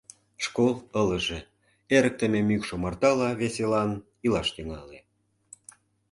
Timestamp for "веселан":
3.41-3.91